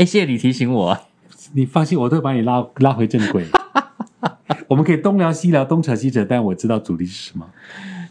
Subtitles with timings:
[0.00, 0.98] 哎，谢谢你提醒我。
[1.52, 3.44] 你放心，我都会把你拉拉回正轨。
[4.66, 7.46] 我们可以东聊西聊，东扯西扯，但我知道主题是什么。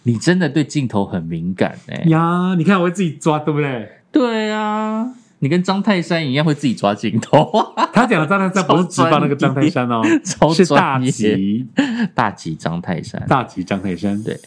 [0.04, 2.04] 你真的对镜头很敏感哎。
[2.05, 3.89] 呀，你看我会自己抓，对不对？
[4.12, 7.49] 对啊，你跟张泰山一样会自己抓镜头。
[7.92, 10.04] 他讲的张泰山不是直放那个张泰山哦，
[10.54, 11.68] 是大吉
[12.14, 14.21] 大吉张泰山，大吉张泰山。
[14.21, 14.40] 对。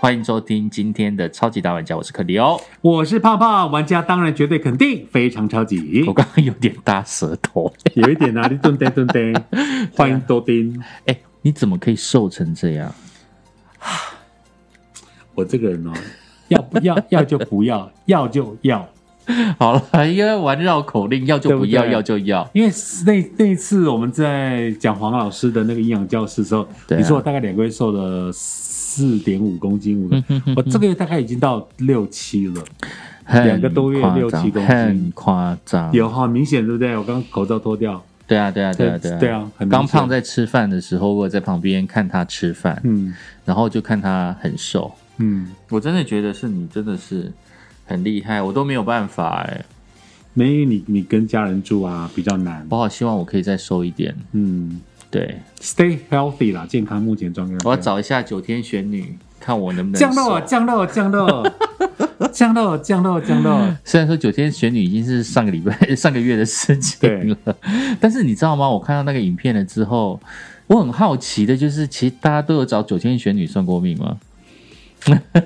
[0.00, 6.04] 欢迎收听今天的超级大玩家，我是克里欧，我是胖胖玩家，当然绝对肯定非常超级。
[6.06, 9.32] 我刚刚有点大舌头，有一点啊，你蹲呆蹲呆。
[9.96, 12.94] 欢迎多丁，哎，你怎么可以瘦成这样？
[15.34, 15.92] 我这个人哦，
[16.46, 18.88] 要不要要就不要， 要就要。
[19.58, 22.48] 好了，因为玩绕口令，要就不要，要就要。
[22.54, 22.70] 因为
[23.04, 28.30] 那那次我们在讲黄老师的那个营养教室的时候，你说我大概两个月瘦了。
[28.98, 30.10] 四点五公斤，
[30.56, 32.64] 我这个月大概已经到六七了，
[33.44, 36.96] 两个多月六七公斤，很夸张，有很明显对不对？
[36.96, 47.30] 我刚口罩脱掉，对啊，对啊，对啊，对啊，对啊，刚胖在吃饭的时候，我在旁边看他吃饭，嗯，然后就看他很瘦，嗯，我真的觉得是你真的是
[47.86, 49.64] 很厉害，我都没有办法哎，
[50.34, 54.80] 没你你跟家人住啊，比较难，我好希望我可以再瘦一点，嗯。
[55.10, 57.56] 对，Stay healthy 啦，健康目前状态。
[57.64, 61.42] 我要找一下九天玄女，看我能不能降肉，降落，降落，
[62.30, 63.76] 降落，降落，降落。
[63.84, 67.56] 虽然说九天玄女已经是上个礼拜、 上个月的事情了，
[67.98, 68.68] 但是你知道吗？
[68.68, 70.20] 我看到那个影片了之后，
[70.66, 74.18] 我很好奇的就是，其实大家都有找九天玄女算过命吗？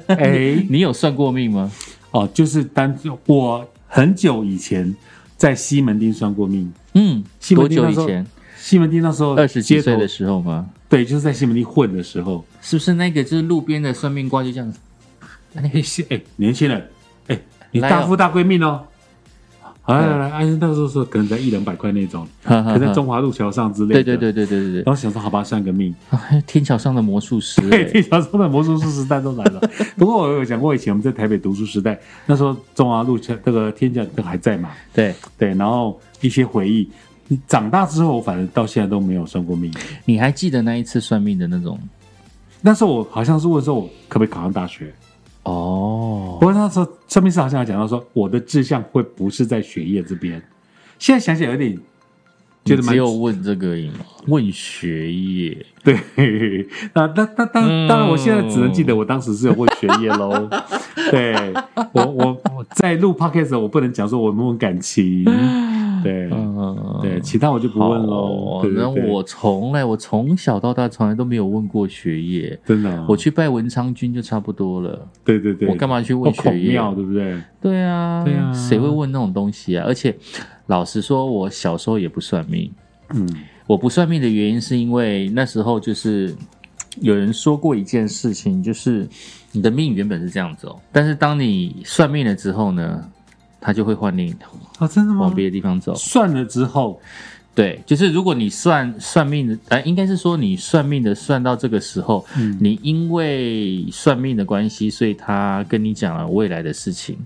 [0.09, 1.71] 哎，你有算过命吗？
[2.11, 4.93] 哦，就是单我很久以前
[5.37, 6.73] 在西门町算过命。
[6.95, 7.23] 嗯，
[7.55, 8.27] 多久以前？
[8.63, 10.65] 西门町那时候二十几岁的时候吗？
[10.89, 14.79] 对，就是在西门町混的时候，是不是那个就是路边的算命官就这样子？
[15.59, 15.69] 哎，
[16.11, 16.89] 哎，年轻人，
[17.27, 17.41] 哎，
[17.73, 18.85] 你大富大贵命哦！
[19.87, 24.05] 来来来，哎，那时候说可能在一两百块那种，可能在中华路桥上之类的。
[24.05, 24.83] 对对对对对对对。
[24.85, 25.93] 然后想说，好吧，算个命。
[26.47, 29.61] 天桥上的魔术师，对，天桥上的魔术师时代都来了。
[29.99, 34.71] 不过我有讲过，以前我们在台北读书时代，那时候中华路桥这个天桥都还在嘛？
[34.95, 36.89] 对对，然后一些回忆。
[37.47, 39.73] 长大之后，我反正到现在都没有算过命。
[40.05, 41.79] 你还记得那一次算命的那种？
[42.61, 44.93] 那时候我好像是问说，我可不可以考上大学？
[45.45, 50.41] 哦，不过那时候算命师好像讲到说，我的志向会不是在学业这边。
[50.99, 51.77] 现在想想有点
[52.65, 54.05] 觉得只有问这个吗？
[54.29, 55.67] 问学业？
[55.83, 55.99] 对，
[56.95, 60.49] 那那那当当然，我现在只能记得我当时是有问学业喽。
[61.11, 61.53] 对
[61.91, 65.25] 我我我在录 podcast，我不能讲说我们问感情。
[66.03, 68.63] 对，嗯，对，其他我就不问喽。
[68.75, 73.05] 那我从来，我从小到大从来都没有问过学业，真的。
[73.09, 75.09] 我去拜文昌君就差不多了。
[75.25, 76.79] 对对对，我干嘛去问学业？
[76.95, 77.41] 对不对？
[77.61, 79.85] 对啊，对啊，谁会问那种东西啊？
[79.87, 80.15] 而且，
[80.67, 82.71] 老实说，我小时候也不算命。
[83.15, 83.29] 嗯，
[83.67, 86.35] 我不算命的原因是因为那时候就是
[87.01, 89.09] 有人说过一件事情，就是
[89.53, 93.05] 你的命原本是这样子哦，但是当你算命了之后呢？
[93.63, 95.21] 他就会换另一条啊，真的吗？
[95.21, 95.95] 往别的地方走。
[95.95, 97.01] 算了之后，
[97.55, 107.17] 对，就是如果你算算命的，呃，应该是说你算命的算到这个时候，嗯，你因为算命的关系，所以他跟你讲了未来的事情，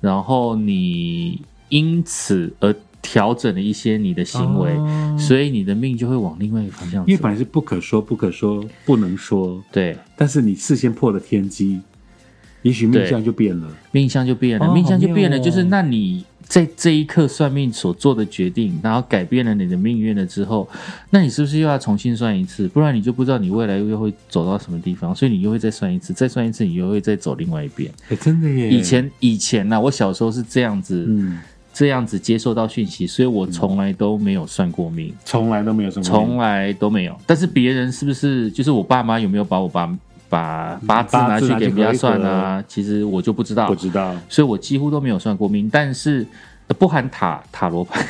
[0.00, 4.72] 然后你因此而调整了一些你的行为，
[5.16, 7.06] 所以你的命就会往另外一个方向。
[7.06, 11.80] 因为本来是不可说、不可说、不能说，对，但是你事先破了天机。
[12.62, 15.38] 也许命相就变了，命相就变了，命相就变了。
[15.38, 20.68] 就是那你在这一刻算命所做的决定，然后改变了你的命运了之后，
[21.10, 22.66] 那你是不是又要重新算一次？
[22.68, 27.90] 不然你就不知道你未来又会走到什么地方，所以你又会再算一次，再算一次，你又会再走另外一边。
[28.08, 28.70] 哎，真的耶！
[28.70, 31.38] 以前以前呢，我小时候是这样子，嗯，
[31.72, 37.16] 这样子接受到讯息，所以我从来都没有算过命，从来都没有算，从来都没有。
[37.26, 39.96] 但是别人是不是就是我爸妈有没有把我把？
[40.28, 45.68] 把八字拿去给人家算啊，其实我就不知道，不知道，所以我几乎都没有算过命。
[45.72, 46.26] 但是
[46.78, 48.04] 不含塔塔罗牌，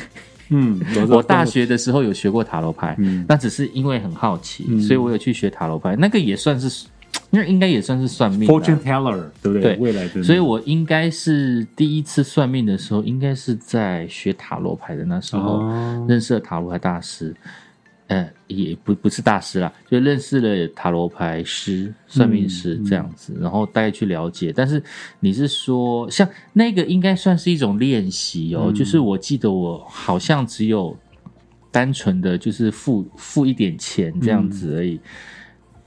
[0.49, 0.79] 嗯，
[1.09, 6.87] 我大学的时候有学过塔罗牌，嗯，那只是因为很好奇，所以我有去学塔罗牌，那个也算是，
[7.31, 9.61] 那应该也算是算命，fortune teller，对不对？
[9.61, 10.21] 对，未来的。
[10.21, 15.63] 所以我应该是第一次算命的时候，应该是在学塔罗牌的那时候
[16.07, 17.33] 认识了塔罗牌大师。
[18.09, 24.51] 呃，也不不是大师啦，就认识了塔罗牌师、算命师这样子，然后大概去了解。
[24.51, 24.81] 但是
[25.19, 30.97] 你是说，像那个应该算是一种练习哦，就是我记得我好像只有
[31.71, 34.99] 单纯的就是付付一点钱这样子而已。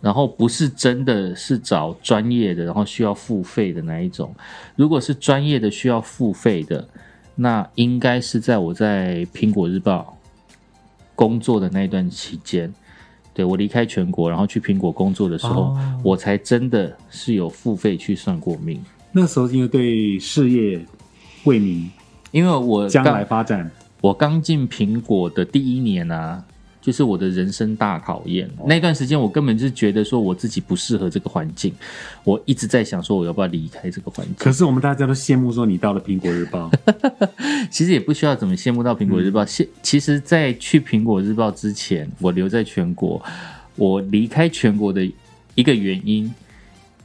[0.00, 4.34] 然后不是真的是找专业的，然后需要付费的那一种。
[4.74, 6.88] 如果是专业的需要付费的，
[7.34, 10.16] 那应该是在我在苹果日报
[11.22, 12.72] 工作的那一段期间，
[13.32, 18.82] 对我离开全国，然后去苹果工作的时候，我才真的是有付费去算过命。
[19.12, 20.84] 那时候因为对事业
[21.44, 21.88] 为民，
[22.32, 23.70] 因为我将来发展，
[24.00, 26.44] 我刚进苹果的第一年啊。
[26.82, 28.50] 就是我的人生大考验。
[28.66, 31.72] 那段时间，我根本就是觉得说我自己不适合这个环境，
[32.24, 34.34] 我一直在想说我要不要离开这个环境。
[34.36, 36.70] 可是我们大家都羡慕说你到了苹果日报，
[37.70, 39.46] 其实也不需要怎么羡慕到苹果日报。
[39.46, 43.22] 现其实，在去苹果日报之前，我留在全国，
[43.76, 45.08] 我离开全国的
[45.54, 46.34] 一个原因，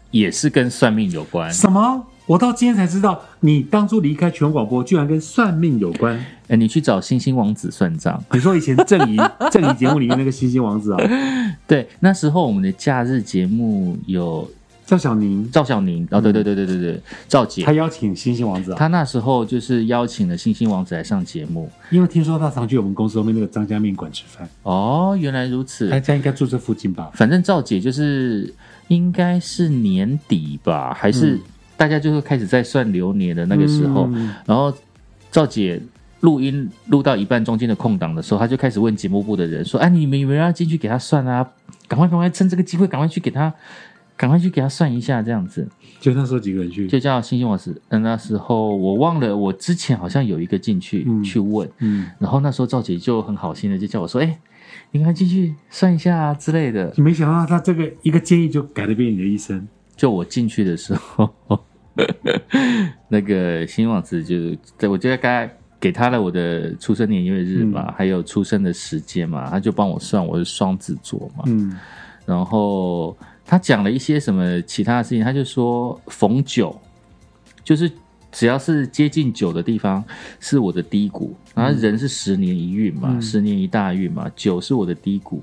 [0.09, 1.53] 也是跟算命有关。
[1.53, 2.03] 什么？
[2.27, 6.13] 我到今天才知道，你当初离开全广播，居然跟算命有关。
[6.49, 8.21] 哎，你去找星星王子算账。
[8.33, 9.17] 你说以前正怡
[9.49, 10.99] 正怡节目里面那个星星王子啊？
[11.65, 14.45] 对，那时候我们的假日节目有
[14.85, 18.75] 赵小宁，赵小宁哦，对对对对对对，赵姐，他邀请星星王子啊。
[18.77, 24.45] 他那时候就是邀请了星星王子来上节目，因为听说他常去我们公司后面那个张家面馆吃饭。
[24.63, 25.89] 哦，原来如此。
[25.89, 27.09] 他家应该住这附近吧？
[27.13, 28.53] 反正赵姐就是
[28.89, 31.39] 应该是年底吧，还是？
[31.77, 34.09] 大家就是开始在算流年的那个时候，
[34.45, 34.73] 然后
[35.31, 35.79] 赵姐
[36.21, 41.47] 录音录到一半中间的空档的时候，她就开始问节目部的人说：“哎，你们有没有要进去给他算啊？
[41.87, 43.53] 赶快赶快趁这个机会赶快去给他，
[44.17, 45.67] 赶快去给他算一下这样子。”
[46.01, 47.79] 就那时候几个人去，就叫星星老师。
[47.89, 54.39] 嗯，那时候我忘了，我之前好像有一个进去去问，嗯，然后那时候赵姐就很好心的就叫我说：“哎，
[54.91, 59.67] 你赶快进去算一下啊之类的。”没想到他这个一个建议就改了变你的一生。
[59.95, 61.33] 就我进去的时候。
[63.09, 65.49] 那个新王子就在我觉得该
[65.79, 71.77] 给他了我的出生年月日嘛，还有出生的时间嘛，他就帮我算我是双子座嘛，嗯，
[72.25, 73.15] 然后
[73.45, 76.75] 他讲了一些什么其他的事情，他就说逢九
[77.63, 77.91] 就是
[78.31, 80.03] 只要是接近九的地方
[80.39, 85.41] 是我的低谷，然后人是十年一运嘛，十年一大运嘛，九是我的低谷。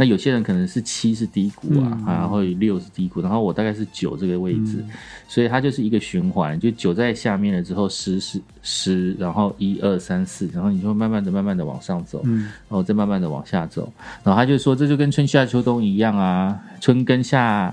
[0.00, 4.82] 那有些人可能是七是低谷啊，然后六是低谷，然后我大概是九这个位置，
[5.28, 13.92] 所以它就是一个循环，就九在下面了之后，十是十，然后一二三四，然后你就慢慢的、慢慢的往上走，然后再慢慢的往下走，
[14.24, 17.70] 然后他就说这就跟春夏秋冬一样啊，春耕夏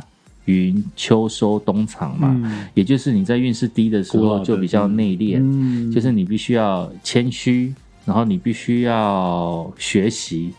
[0.48, 2.36] 耘，秋收冬藏嘛，
[2.74, 10.52] 也就是你在运势低的时候就比较内敛，就是你必须要谦虚，然后你必须要学习。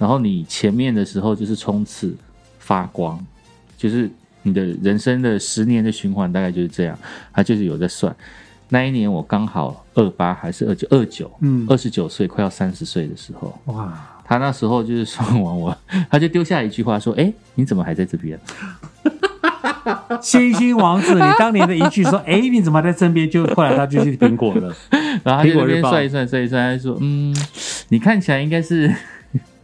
[0.00, 2.16] 然后你前面的时候就是冲刺
[2.58, 3.22] 发光，
[3.76, 4.10] 就是
[4.42, 6.98] 你的人生的十年的循环大概就是这样。
[7.34, 8.16] 他就是有在算，
[8.70, 13.92] 那一年我刚好二八还是二九二九，嗯，二十九岁快要三十岁的时候，哇，
[14.24, 15.76] 他那时候就是算完我，
[16.10, 18.40] 他就丢下一句话说：“哎，你怎么还在这边？”
[20.22, 24.74] 星星王子，你当年的一句说：“哎，你怎么在身边？”就后来他就去苹果了，
[25.22, 27.36] 然后他就那边算一算算一算，他说：“嗯，
[27.90, 28.90] 你看起来应该是。”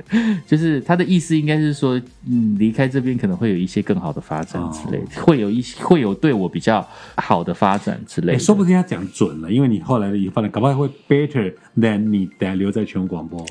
[0.46, 8.38] 就是他的意思，应该是说，嗯，离开这边可能会有一些更好的发展之类，会有一些会有对我比较好的发展之类。
[8.38, 13.44] 说不定他讲准了，因为你后来的发展，搞不好会 better than 你等留在全广播。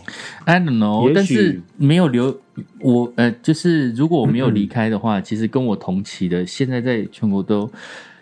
[0.45, 2.39] I don't know，但是没有留
[2.79, 7.71] 我，呃，就是如果我没有 离开的话，其实跟我同期的现在在全国都。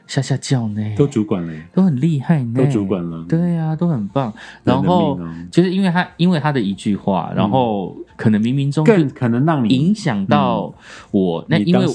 [0.05, 4.31] 下下叫呢，都主管了，都很厉害呢，都主管了，对呀，都很棒。
[4.63, 10.73] 然后就是因为他，因为他的一句话，然后可能冥冥中更可能让你影响到
[11.09, 11.43] 我。
[11.47, 11.85] 那因为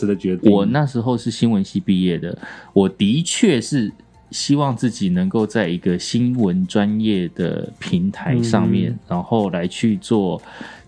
[0.50, 2.36] 我那时候是新闻系毕业的，
[2.72, 3.92] 我的确是
[4.30, 10.40] 希望自己能够在一个新闻专业的平台上面，然后来去做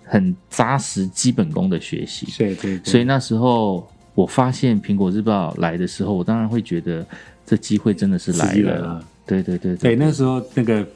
[0.04, 2.26] 很扎实基本功的学习。
[2.38, 3.86] 对对，所以那时候。
[4.20, 7.06] 我发现苹果日报来的时候，我当然会觉得
[7.46, 9.02] 这机会真的是来了。
[9.26, 10.86] 对对对对，那时候那个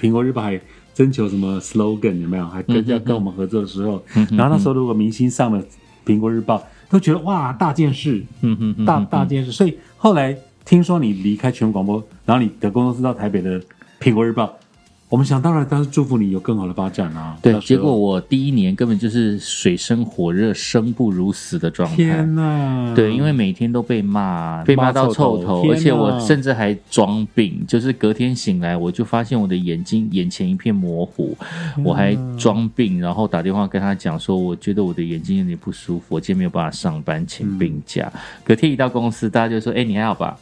[0.00, 0.58] 苹果日报还
[0.94, 2.46] 征求什么 slogan 有没有？
[2.46, 5.62] 还跟要跟我们合作的时候，然后那时候如果明星上了
[6.06, 9.52] 苹果日报，都觉得哇大件事，嗯嗯大大件事。
[9.52, 13.60] 所以后来听说你离开全广播，然后你的工作室到台北的
[14.00, 14.56] 苹果日报。
[15.10, 17.36] 我们想当然，当然祝福你有更好的发展啊！
[17.42, 21.96] 对，结果我第一年根本就是水深火热、生不如死的状态。
[21.96, 22.94] 天哪！
[22.94, 31.36] 对，因为每天都被骂，被骂到臭头，而且我甚至还装病，就是隔天醒来，我就发现我的眼睛眼前一片模糊，
[31.84, 38.08] 我还装病，然后打电话跟他讲说，我觉得我的眼睛有点不舒服，我今天没有办法上班，请病假。
[38.44, 40.38] 隔天一到公司，大家就说：“哎，你还好吧？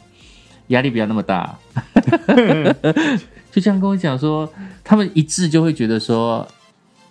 [0.69, 1.55] 压力不要那么大。
[3.51, 4.51] ”就这样跟我讲说，
[4.83, 6.47] 他们一致就会觉得说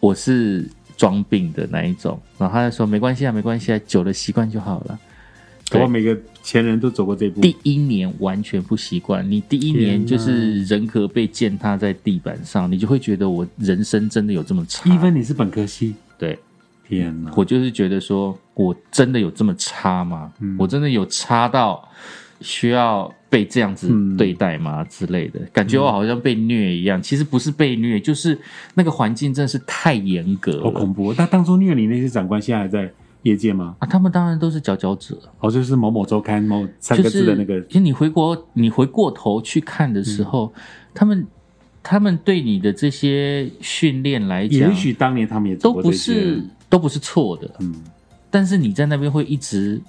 [0.00, 2.21] 我是装病的那一种。
[2.38, 4.99] 然后他就说没关系啊，没关系啊，久了习惯就好了。
[5.73, 7.43] 我每个前人都走过这步。
[7.43, 14.88] 第一年完全不习惯，你第一年就是人格被践踏在地板上，你就会觉得我人生真的有这么差。
[14.88, 16.38] 一分你是本科系，对，
[16.88, 17.31] 天哪！
[17.37, 20.33] 我就是觉得说我真的有这么差吗？
[20.59, 21.87] 我真的有差到
[22.41, 24.85] 需要被这样子对待吗？
[24.85, 27.02] 之类的感觉我好像被虐一样。
[27.02, 28.38] 其实不是被虐，就是
[28.75, 31.14] 那个环境真的是太严格，好恐怖。
[31.14, 32.92] 那当初虐你那些长官现在还在？
[33.23, 33.75] 业界吗？
[33.80, 35.18] 啊，他们当然都是佼佼者。
[35.40, 37.61] 哦，就是某某周刊某三个字的那个。
[37.62, 40.52] 其实你回国，你回过头去看的时候，
[40.94, 41.26] 他们
[41.82, 47.50] 他们对你的这些训练来讲，也许当年他们也都不是都不是错的。
[47.58, 47.75] 嗯，
[48.30, 49.80] 但是你在那边会一直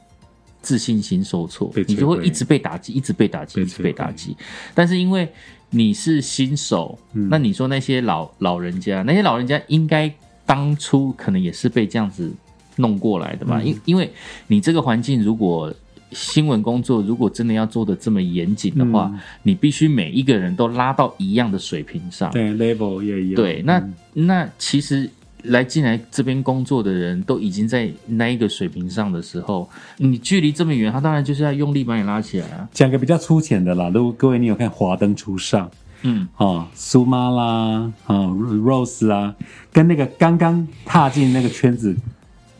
[0.61, 4.35] 自信心受挫，你就会一直被打击，一直被打击，一直被打击。
[4.73, 5.27] 但是因为
[5.69, 10.13] 你是新手，那你说那些老老人家，那些老人家应该
[10.45, 12.31] 当初可能也是被这样子。
[12.75, 14.09] 弄过来的吧，因因为
[14.47, 15.69] 你这个环境，如果
[16.13, 19.11] 新闻工作如果真的要做的这么严谨的话，
[19.43, 23.35] 你必须每一个人都拉到一样的水平上，对，level 也一样。
[23.35, 25.09] 对，那那其实
[25.43, 32.67] 来进来这边工作的人都已经在那一个水平上的时候，你距离这么远，他当然就是要用力把你拉起来啊。
[32.71, 35.67] 讲个比较粗浅的啦，如果各位你有看《华灯初上》，
[36.03, 39.35] 嗯，哦，苏妈啦，啊，Rose 啦，
[39.71, 41.95] 跟那个刚刚踏进那个圈子。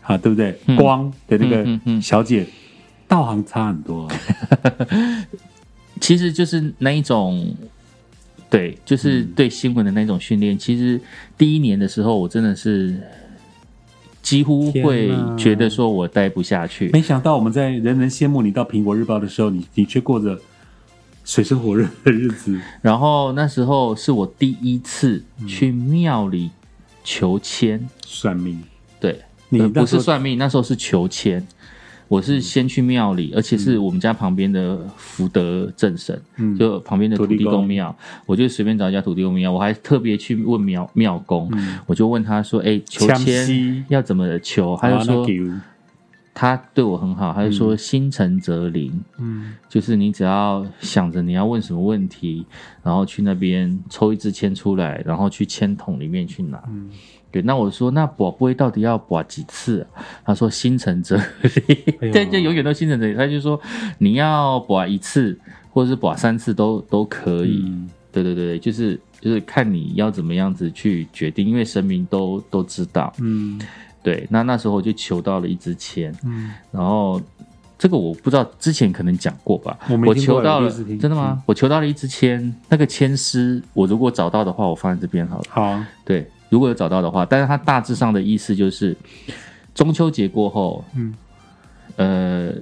[0.02, 0.58] 啊，对不对？
[0.76, 2.44] 光的那个小姐，
[3.08, 4.10] 道行差很多。
[6.02, 7.56] 其实就是那一种，
[8.50, 10.58] 对，就是对新闻的那种训练。
[10.58, 11.00] 其实
[11.38, 13.00] 第一年的时候，我真的是
[14.22, 16.90] 几乎会觉得说我待不下去。
[16.92, 20.40] 没想到我们在人人羡慕你到苹果日报的时候，你你却过着
[21.24, 22.60] 水深火热的日子。
[22.82, 26.50] 然后那时候是我第一次去庙里
[27.04, 28.62] 求签算命，
[29.00, 29.20] 对。
[29.52, 31.44] 你不是算命，那时候是求签。
[32.10, 36.20] 我是先去庙里，而且是我们家旁边的福德正神，
[36.58, 37.96] 就旁边的土地公庙。
[38.26, 41.50] 我就随便找一家土地公庙，我还特别去问庙庙公，
[41.86, 45.28] 我就问他说：“哎，求签要怎么求？”他就说
[46.34, 48.92] ：“他对我很好，他就说心诚则灵。
[49.20, 52.44] 嗯，就是你只要想着你要问什么问题，
[52.82, 56.60] 然后去那边抽一支签出来，然后去签筒里面去拿。”
[57.32, 59.86] 对，那我说那卜龟到底要卜几次？
[60.26, 61.78] 他说心诚则灵，
[62.12, 63.16] 对，就永远都心诚则灵。
[63.16, 63.60] 他就说
[64.00, 65.38] 你要卜一次，
[65.72, 67.72] 或者是卜三次都都可以。
[68.12, 73.14] 对对对就是就是看你要怎么样子去决定，因为神明都都知道。
[73.20, 73.62] 嗯，
[74.02, 76.12] 对，那那时候我就求到了一支签。
[76.26, 77.22] 嗯，然后
[77.78, 79.78] 这个我不知道之前可能讲过吧？
[80.08, 81.44] 我求到了，真的吗？
[81.46, 85.44] 我求到了一支签，那个签师我如果找到的话，我放在这边好了。
[85.50, 86.28] 好，对。
[86.50, 88.96] 如果有找到的话，但是它大致上的意思就是，
[89.76, 91.14] 中秋节过后，嗯，
[91.96, 92.54] 呃，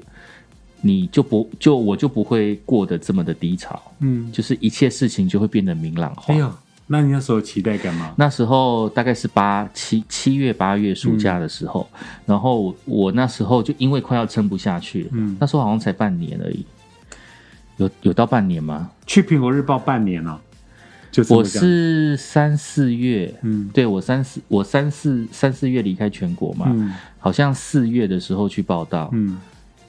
[0.82, 6.34] 你就不就我就不会过得这么的低潮，嗯，就是一切事情就会变得明朗化。
[6.34, 6.51] 哎呦，
[6.86, 8.13] 那你那时候期待干嘛？
[8.17, 11.88] 那时候大概是八七七月八月暑假的时候，
[12.25, 16.65] 然后我那时候就因为快要撑不下去了，嗯，那时候好像才半年而已，
[17.77, 18.91] 有有到半年吗？
[19.06, 20.41] 去苹果日报半年了。
[21.30, 29.40] 我是三四月，嗯，对我三四我三四三四月离开全国嘛，嗯，好像四月的时候去报道，嗯，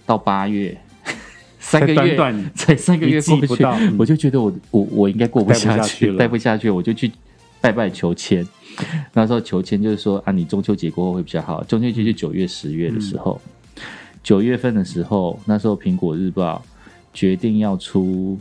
[0.07, 0.77] 到八月
[1.61, 2.17] 三个月，
[2.55, 3.65] 才三个月过不去，
[3.99, 7.11] 我就觉得我我我应该过不下去了，待不下去，我就去
[7.61, 8.47] 拜拜求签。
[9.13, 11.63] 那时候求签就是说啊，你中秋节过后会比较好。
[11.65, 13.39] 中秋节是九月十月的时候，
[14.23, 16.65] 九月份的时候，那时候苹果日报
[17.13, 18.39] 决定要出。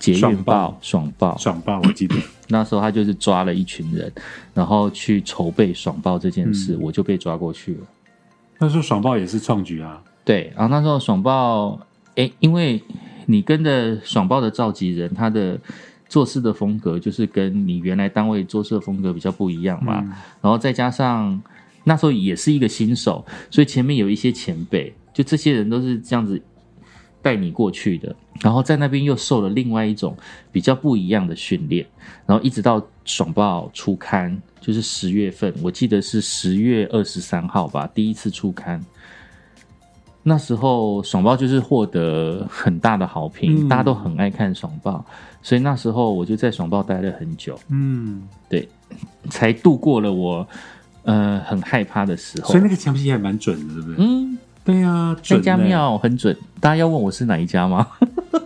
[0.00, 1.38] 捷运报爽报。
[1.38, 2.16] 爽报，我记得。
[2.52, 4.12] 那时候他就是抓了一群人，
[4.52, 7.80] 然后去筹备爽报这件事，我就被抓过去了。
[8.58, 11.78] 那时候爽报也是创举啊，对，然后那时候爽报，
[12.16, 12.82] 哎，因为
[13.26, 15.56] 你跟着爽报的召集人，他的
[16.08, 20.02] 做事的风格就是跟你原来单位做事的风格比较不一样嘛，
[20.40, 21.40] 然后再加上
[21.84, 26.42] 那时候也是一个新手，所以前面有一些前辈，就这些人都是这样子。
[27.22, 30.16] 带你过去的，然后在那边又受了另外一种
[30.50, 31.86] 比较不一样的训练，
[32.26, 38.84] 然后一直到爽报出刊，就是十月份，我记得是十月二十三号吧，第一次出刊。
[40.22, 45.04] 那时候爽报就是获得很大的好评，大家都很爱看爽报，
[45.42, 47.58] 所以那时候我就在爽报待了很久。
[47.68, 48.68] 嗯，对，
[49.30, 50.46] 才度过了我
[51.04, 52.48] 呃很害怕的时候。
[52.48, 53.96] 所以那个枪皮还蛮准的，对不对？
[53.98, 54.38] 嗯。
[54.64, 56.36] 对呀，那家庙很准。
[56.60, 57.86] 大家要问我是哪一家吗？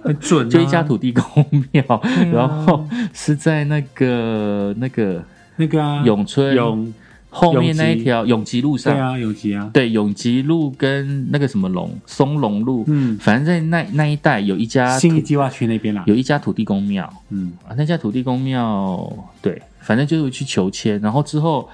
[0.02, 1.84] 很准，就一家土地公庙，
[2.32, 5.22] 然后是在那个那个
[5.56, 6.94] 那个永春永
[7.28, 8.60] 后面那一条永吉。
[8.60, 17.52] 路上，对啊，永吉啊，对，永吉路跟那个什么龙松龙路，嗯，反正在那那一带有一家新义计划区那边啦，有一家土地公庙，嗯。
[17.66, 21.68] 啊，那家土地公庙，对，反正就是去求签，然后之后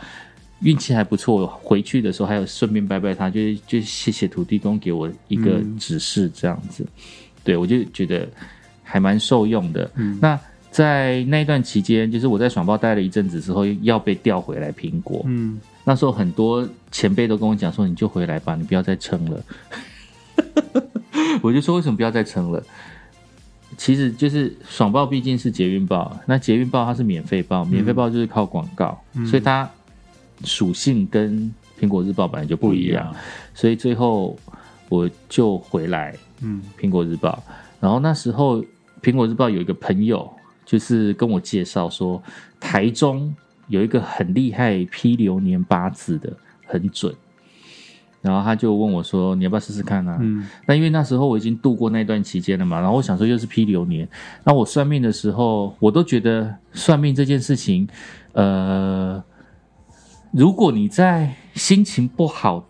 [0.60, 6.86] 运气还不错，回去的时候还有顺便拜拜他，就是就谢谢土地公给我一个指示这样子，
[7.42, 8.28] 对我就觉得
[8.82, 10.38] 还蛮受用的，嗯那。
[10.72, 15.20] 在那一段期间，就是我在爽报待了一阵子之后，要被调回来苹果。
[15.26, 19.44] 嗯，那时候很多前辈都跟我讲说：“你就回来吧，你不要再撑了。
[21.42, 22.62] ”我就说：“为什么不要再撑了？”
[23.76, 29.68] 其实就是爽报毕竟是捷运报，那捷运报它是免费报，免费报就是靠广告，所以它
[30.44, 33.14] 属性跟苹果日报本来就不一样。
[33.54, 34.38] 所以最后
[34.88, 37.42] 我就回来，嗯，苹果日报。
[37.80, 38.64] 然后那时候
[39.02, 40.30] 苹果日报有一个朋友。
[40.66, 42.22] 就是跟我介绍说，
[42.60, 43.34] 台中
[43.66, 46.32] 有一个很厉害批流年八字的，
[46.64, 47.12] 很准。
[48.22, 54.08] 然后他就问我说：“你要不要试试看呢？”嗯，那因为那时候我已经度过那段期间了嘛，然后我想说又是批流年，
[54.44, 57.88] 那我算命的时候，我都觉得算命这件事情，
[58.34, 59.20] 呃，
[60.32, 62.66] 如果你在心情不好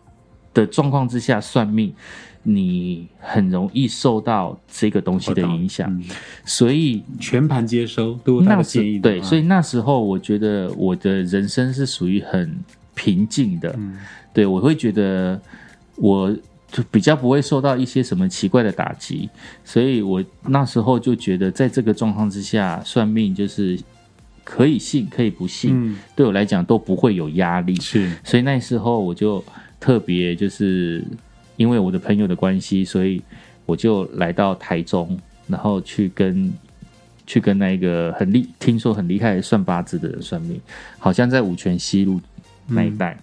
[0.55, 1.95] 的状况之下算命。
[2.43, 6.03] 你很容易受到这个东西的影响，
[6.43, 12.59] 所以全盘接收都那建议对，所以那时候我觉得我的人生是属于很
[12.95, 13.79] 平静的，
[14.33, 15.39] 对我会觉得
[15.97, 16.35] 我
[16.73, 19.29] 就比较不会受到一些什么奇怪的打击，
[19.63, 23.79] 所以我那时候就觉得在这个状况之下算命就是
[24.51, 29.45] 可以信可以不信，对我来讲都不会有压力，是，所以那时候我就
[29.79, 31.05] 特别就是。
[31.57, 33.21] 因为我的朋友的关系，所以
[33.67, 36.51] 我就来到台中，然后去跟
[37.27, 40.59] 去跟那个很厉听说很厉害算八字的人算命，
[40.99, 42.19] 好像在五泉西路
[42.67, 43.15] 那一带，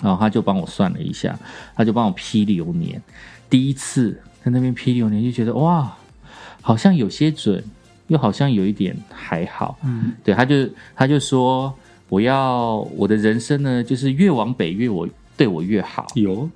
[0.00, 1.36] 然后他就帮我算了一下，
[1.74, 3.02] 他就帮我批流年。
[3.48, 4.12] 第一次
[4.44, 5.92] 在那边批流年，就觉得哇，
[6.62, 7.64] 好像有些准，
[8.10, 9.78] 又好像有一点还好。
[9.82, 11.72] 嗯，对，他就他就说
[12.08, 16.06] 我要我的人生呢，就是越往北越我对我越好。
[16.14, 16.48] 有。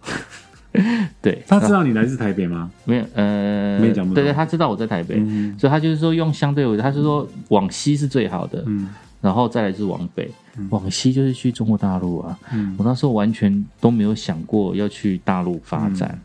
[1.23, 2.69] 对，他知道你来自台北吗？
[2.85, 4.13] 没有，呃，没讲。
[4.13, 5.15] 对对，他知道我在台北，
[5.57, 10.29] 所以他就是说用相对为，他是说往西是最好的，嗯，然后再来是往北，
[10.71, 12.37] 往西就是去中国大陆啊。
[12.53, 16.21] 嗯我那时候完全都没有想过要去大陆发展，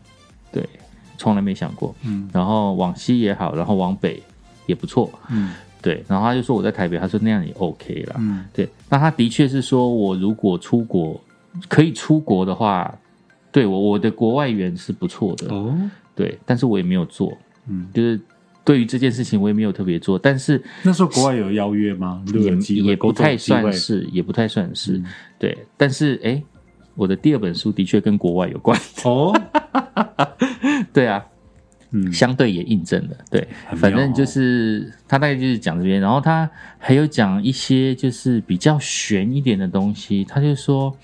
[0.50, 0.68] 对，
[1.16, 1.94] 从来没想过。
[2.02, 4.20] 嗯，然后往西也好，然后往北
[4.70, 5.52] 也不错，嗯，
[5.82, 6.02] 对。
[6.08, 8.68] 然后他就说我在台北，他说那样也 OK 了，嗯，对。
[8.88, 11.20] 那他的确是说我如果出国
[11.68, 12.96] 可以出国的话。
[13.52, 15.52] 对我我的国外缘是不错的。
[15.52, 15.76] 哦，
[16.14, 18.20] 对，但是我也没有做，嗯，就是
[18.64, 22.22] 对于这件事情我也没有特别做，但是那时候国外有邀约吗？
[22.32, 25.02] 也也不太算是，也不太算是，
[25.36, 26.40] 对，但是哎，
[26.94, 28.80] 我的第二本书的确跟国外有关。
[29.02, 29.34] 哦，
[30.94, 31.26] 对啊，
[31.90, 36.48] 嗯，相对也印证了，对，反正就是他大概就是讲这边，然后他
[36.78, 40.96] 还有讲一些就是比较悬一点的东西，他就说。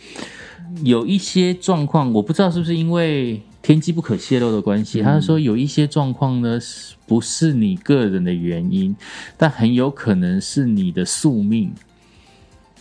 [0.82, 5.00] 有一些状况，我不知道是不是因为天机不可泄露的关系。
[5.00, 6.58] 他说有一些状况呢，
[7.06, 8.94] 不是你个人的原因，
[9.38, 11.72] 但很有可能是你的宿命。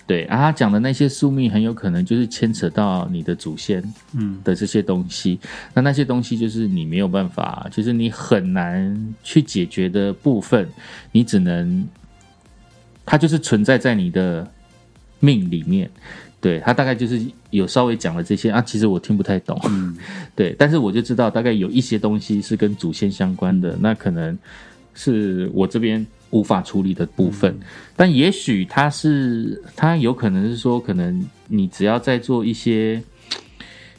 [0.07, 5.39] 对，啊，他讲的那些宿命，很有可能就是牵扯到你的祖先，嗯的这些东西。
[5.73, 10.69] 那那些东西就是你没有办法，就是你很难去解决的部分，
[11.11, 11.87] 你只能，
[13.05, 14.47] 它就是存在在你的
[15.19, 15.89] 命里面。
[16.41, 19.97] 对他大概就是有稍微讲了这些啊，其实我听不太懂，嗯，
[20.35, 24.37] 对，但是我就知道大概有一些东西是跟祖先相关的，那可能
[24.93, 27.57] 是我这边无法处理的部分，
[27.95, 33.01] 但也许他是他有可能是说，可能你只要在做一些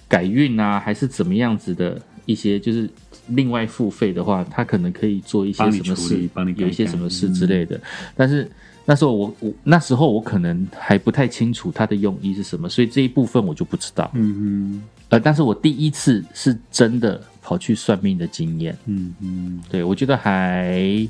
[0.07, 2.89] 改运啊，还是怎么样子的一些，就是
[3.29, 7.81] 另外付费的话，他可能可以做一些什么事，帮你有一些什么事之类的，
[8.15, 8.51] 但是。
[8.89, 14.09] 那时候我我那时候我可能还不太清楚他的用意是什么，所以这一部分我就不知道。
[14.15, 14.83] 嗯嗯。
[15.09, 18.79] 呃，但是我第一次是真的跑去算命的经验。
[18.85, 19.61] 嗯嗯。
[19.69, 21.05] 对，我觉得还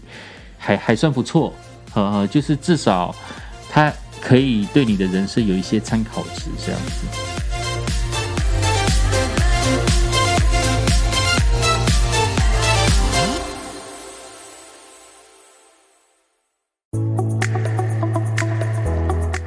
[0.58, 1.52] 还还算不错。
[1.94, 3.14] 呃，就是至少
[3.70, 7.06] 它可以对你的人生有一些参考值，这样子。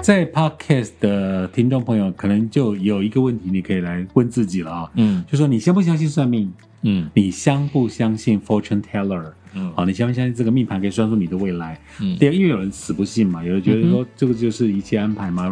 [0.02, 4.92] 在 Podcast 的听众朋友，可能就有一个问题，你可以来问自己了啊。
[4.96, 6.52] 嗯，就说你相不相信算命？
[6.82, 9.34] 嗯，你相不相信 Fortune Teller？
[9.54, 11.80] 嗯，好，你相不相信这个命盘可以算出你的未来？
[12.00, 15.48] 嗯，第二，因为有人死不信嘛，有人觉得说这个就是一切安排嘛，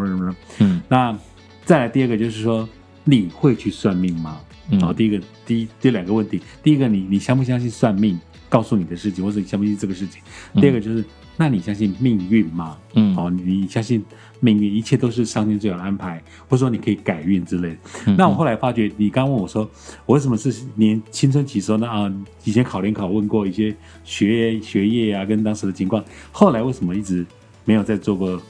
[0.59, 1.17] 嗯，那
[1.65, 2.67] 再来第二个就是说，
[3.03, 4.39] 你会去算命吗？
[4.69, 4.79] 嗯。
[4.79, 10.21] 好，第一个，第一，这两个问题，第一个，你你相不相信算命告诉你的事情，或者你相不相信这个事情？
[10.61, 11.03] 第二个就是，
[11.35, 12.77] 那你相信命运吗？
[12.93, 14.03] 嗯，好，你相信
[14.39, 17.77] 命运，一切都是上天最好的安排，或者说你可以改运之类。
[18.17, 19.69] 那我后来发觉，你刚问我说，
[20.05, 21.87] 我为什么是年青春期时候呢？
[21.87, 22.11] 啊，
[22.43, 27.25] 以前考联考问过一些学业学业啊，跟当时的情况，后来为什么一直
[27.65, 28.41] 没有再做过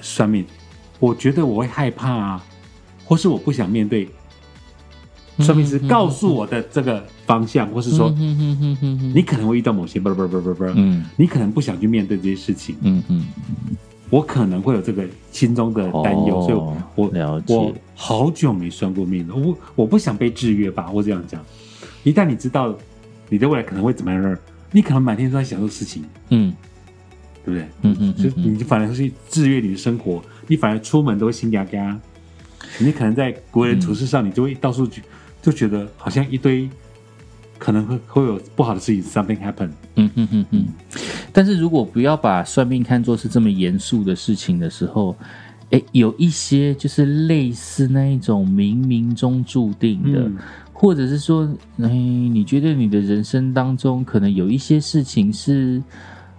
[0.00, 0.44] 算命？
[0.98, 2.44] 我觉得我会害怕啊，
[3.04, 4.08] 或是我不想面对。
[5.40, 13.26] 算命师告诉我的这个方向，或是说，你可能会遇到某些不不不不不，嗯，你可能不想去面对这些事情，嗯嗯，
[14.10, 16.54] 我可能会有这个心中的担忧，所以，
[16.94, 17.10] 我
[17.48, 21.44] 我好久没算过命了，我我不想被制约吧，我这样讲，
[22.04, 22.76] 一旦你知道
[23.28, 24.38] 你的未来可能会怎么样，
[24.70, 26.54] 你可能满天都在想这事情，嗯，
[27.44, 27.68] 对不对？
[27.82, 31.98] 嗯嗯，就你反而是制约你的生活，你反而出门都会心嘎嘎，
[32.78, 35.02] 你可能在国人处事上，你就会到处去。
[35.42, 36.68] 就觉得好像一堆
[37.58, 39.70] 可能会会有不好的事情，something happen。
[39.96, 40.66] 嗯嗯嗯嗯。
[41.32, 45.16] 但是如果不要把算命看作是这么严肃的事情的时候，
[45.70, 50.30] 哎，有一些就是类似那一种冥冥中注定的，
[50.72, 51.48] 或者是说，
[51.80, 55.82] 哎，你觉得你的人生当中可能有一些事情是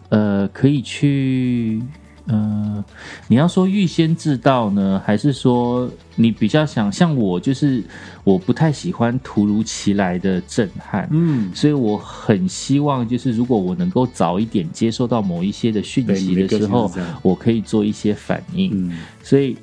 [0.09, 1.81] 呃可以去。
[2.27, 2.83] 呃，
[3.29, 7.81] 你要说预先知道呢，还是说你比较想像我，就是
[8.25, 19.55] 我不太喜欢突如其来的震撼，嗯，所以我很希望就是如果我能够早一点接收到某一些的讯息的时候，我可以做一些反应，嗯，所以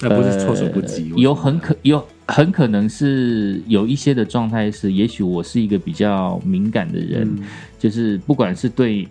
[0.00, 7.34] 那不是措手不及，有很可有很可能是有一些的状态是，也许我是一个比较敏感的人，
[7.78, 9.08] 就是不管是对。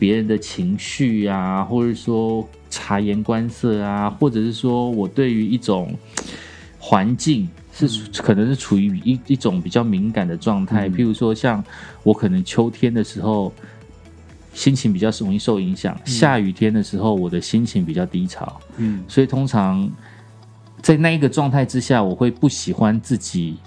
[0.00, 5.94] 别人的情绪啊，或者说察言观色啊，或者是说我对于一种
[6.78, 7.86] 环境是
[8.22, 10.88] 可能是处于一一种比较敏感的状态。
[10.88, 11.62] 譬如说，像
[12.02, 13.52] 我可能秋天的时候
[14.54, 18.58] 心情比较容易受影响，下雨天的时候我的心情比较低潮。
[18.78, 19.86] 嗯，所以通常
[20.80, 23.58] 在那一个状态之下，我会不喜欢自己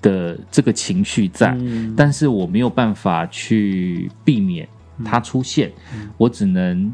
[0.00, 1.56] 的这个情绪在，
[1.96, 4.68] 但是我没有办法去避免。
[5.04, 5.72] 它出现，
[6.16, 6.92] 我只能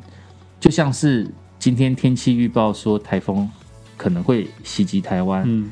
[0.61, 3.49] 就像是今天天气预报说台风
[3.97, 5.71] 可能会袭击台湾，嗯，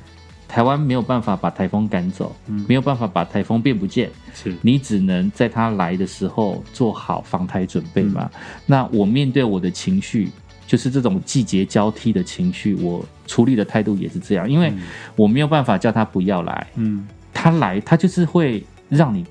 [0.48, 4.54] 台湾没有办法把台风赶走，嗯，没有办法把台风变不见，是。
[4.62, 8.30] 你只能在它来的时候做好防台准备嘛。
[8.66, 10.30] 那我面对我的情绪，
[10.66, 14.72] 就是这种季节交替的情绪，我处理的态度也是这样，因为
[15.14, 19.24] 我没有办法叫他不要来，嗯，他来他就是会让你。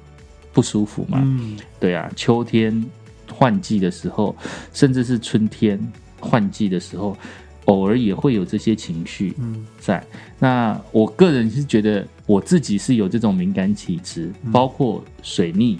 [0.55, 1.19] 不舒服嘛？
[1.21, 2.83] 嗯，对啊，秋天
[3.29, 4.33] 换季的时候，
[4.71, 5.77] 甚至是春天
[6.17, 7.17] 换季的时候，
[7.65, 9.35] 偶尔也会有这些情绪
[9.77, 10.01] 在。
[10.39, 15.77] 那我个人是觉得我自己是有这种敏感体质，包括水逆、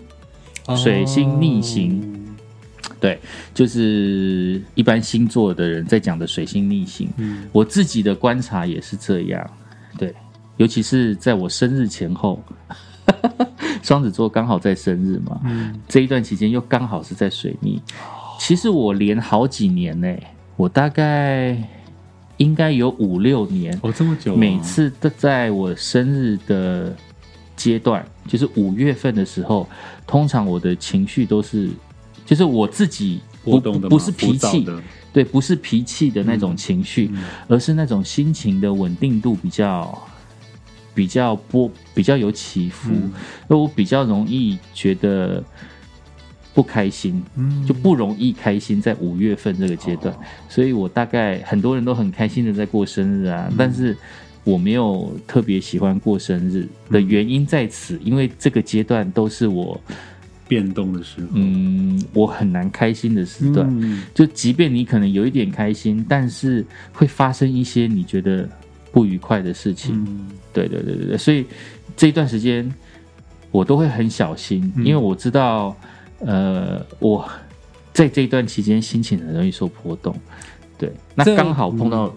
[0.75, 2.35] 水星逆行，
[2.99, 3.17] 对，
[3.53, 7.07] 就是一般星座的人在讲的水星逆行。
[7.15, 9.49] 嗯，我自己的观察也是这样，
[9.97, 10.13] 对，
[10.57, 12.43] 尤其是在我生日前后。
[13.85, 15.39] 双子座刚好在生日嘛，
[15.87, 17.79] 这一段期间又刚好是在水逆。
[18.39, 20.11] 其实我连好几年呢，
[20.55, 21.55] 我大概
[22.37, 24.35] 应该有五六年哦，这么久。
[24.35, 26.95] 每次都在我生日的
[27.55, 29.69] 阶段，就是五月份的时候，
[30.07, 31.69] 通常我的情绪都是，
[32.25, 34.67] 就是我自己波动的，不是脾气，
[35.13, 37.11] 对，不是脾气的那种情绪，
[37.47, 39.95] 而是那种心情的稳定度比较。
[40.95, 42.89] 比较波比较有起伏，
[43.49, 45.43] 那我比较容易觉得
[46.53, 47.21] 不开心，
[47.67, 50.15] 就不容易开心在五月份这个阶段，
[50.47, 53.95] 所以我大概很多人都很开心的在过生日啊，但是
[54.45, 59.79] 我没有特别喜欢过生日的原因在此，因为这个阶段都是我
[60.47, 63.67] 变动的时候，嗯，我很难开心的时段，
[64.13, 68.49] 就即便你可能有一点开心，但是会发生一些你觉得。
[68.95, 70.07] 不愉快的事情，
[70.53, 71.45] 对对对对对，所以
[71.97, 72.73] 这一段时间
[73.51, 75.75] 我都会很小心，因为我知道，
[76.19, 77.29] 呃，我
[77.91, 80.15] 在这一段期间心情很容易受波动。
[80.77, 82.15] 对，那刚好碰到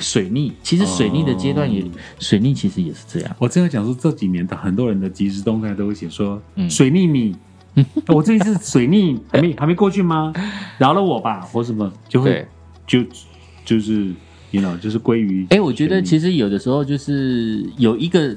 [0.00, 1.84] 水逆，其实水逆的阶段也，
[2.18, 3.36] 水逆其实也是这样。
[3.38, 7.36] 我正在讲说，这几年的很多人的即时动态都会写说，水逆你，
[8.08, 10.32] 我这一次水逆还没还没过去吗？
[10.78, 12.44] 饶了我吧，或什么就会
[12.88, 13.04] 就
[13.64, 14.12] 就是。
[14.50, 18.34] You know，就是归于哎，我觉得其实有的时候就是有一个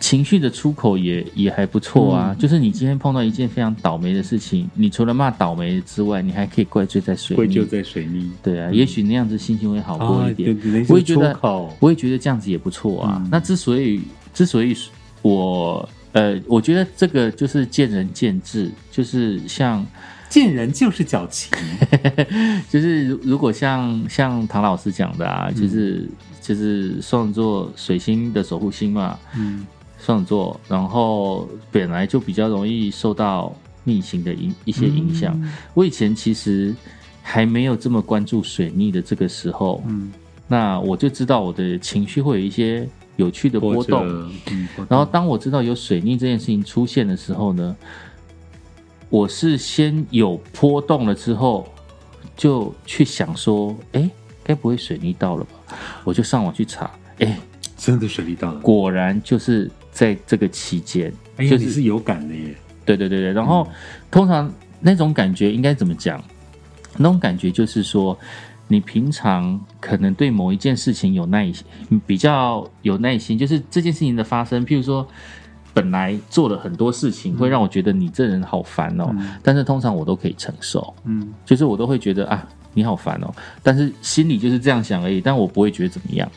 [0.00, 2.34] 情绪的出口也也还不错啊。
[2.38, 8.30] 就是你今天碰到一件非常倒霉的事情，你除了骂倒霉之外，你还可以怪罪在水归咎在水泥。
[8.42, 10.58] 对啊，也许那样子心情会好过一点。
[10.58, 13.24] 对我也觉得，口我也觉得这样子也不错啊。
[13.30, 14.00] 那之所以，
[14.34, 14.76] 之所以
[15.22, 19.86] 我呃，我觉得这个就是见仁见智，就是像
[20.32, 21.52] 见人就是矫情，
[22.70, 26.08] 就是如如果像像唐老师讲的啊，就是
[26.40, 29.66] 就是双子座水星的守护星嘛，嗯，
[29.98, 35.38] 双子座，然后本来就比较容易受到逆行的影一些影响。
[35.74, 36.74] 我以前其实
[37.22, 40.10] 还没有这么关注水逆的这个时候，嗯，
[40.48, 44.02] 那我就知道我的情绪会有一些有趣的波动。
[44.50, 47.76] 嗯，然后当我知道有水逆这件事情出现的时候呢，
[49.12, 51.68] 我是先有波动了之后，
[52.34, 54.08] 就去想说，哎，
[54.42, 55.76] 该不会水逆到了吧？
[56.02, 57.38] 我就上网去查，哎，
[57.76, 62.54] 真的水逆到了，果然就是在这个期间，哎呀，你是有感的耶。
[62.86, 63.68] 对对对对，然后
[64.10, 66.18] 通常那种感觉应该怎么讲？
[66.96, 68.18] 那种感觉就是说，
[68.66, 71.66] 你平常可能对某一件事情有耐心，
[72.06, 75.06] 比较有耐心，就是这件事情的发生，譬如说。
[75.74, 79.14] 本来做了很多事情，会让我觉得你这人好烦哦。
[79.42, 83.34] 但是通常我都可以承受，嗯，就是我都会觉得啊，你好烦哦。
[83.62, 86.30] 但是心里就是这样想而已，但我不会觉得怎么样。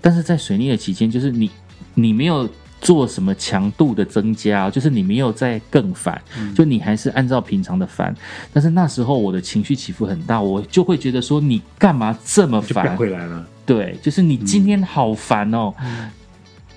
[0.00, 1.50] 但是在水逆的期间，就是你
[1.94, 2.48] 你没有
[2.80, 6.20] 做什么强度的增加，就是你没有在更烦，
[6.54, 8.14] 就你还是按照平常的烦。
[8.52, 12.96] 但是那时候我的情绪起伏很大，我就会觉得说你干嘛这么烦？
[12.96, 15.74] 回来了，对，就是你今天好烦哦。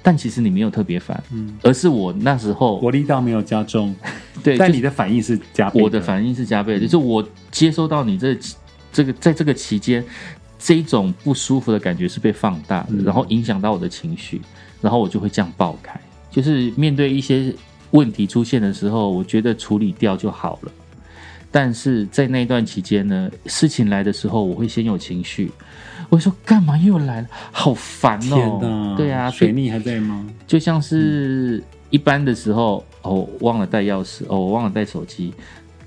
[0.01, 3.95] 但其实你没有特别烦，嗯，而是我那时候我力道没有加重，
[4.41, 8.37] 对，但你的反应是加倍，我的反应是加倍，就是我接收到你这
[8.91, 10.03] 这个在这个期间
[10.57, 14.41] 这种不舒服的感觉是被放大的，然后影响到我的情绪，
[14.81, 15.99] 然后我就会这样爆开，
[16.31, 17.53] 就是面对一些
[17.91, 20.71] 问题出现的时候，我觉得处理掉就好了。
[21.51, 25.51] 但是在那段期间呢，事情来的时候，我会先有情绪。
[26.07, 27.27] 我说干嘛又来了？
[27.51, 28.95] 好烦哦！
[28.95, 30.25] 对啊，水逆还在吗？
[30.47, 35.33] 就像是一般的时候，哦，忘了带钥匙，哦，我忘了带手机，